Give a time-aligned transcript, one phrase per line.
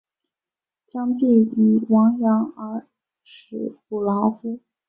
[0.91, 2.87] 将必俟亡羊而
[3.21, 4.59] 始补牢乎！